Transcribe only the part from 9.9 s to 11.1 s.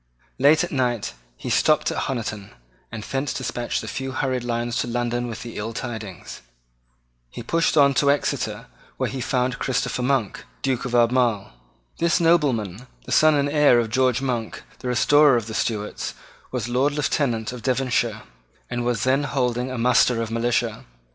Monk, Duke of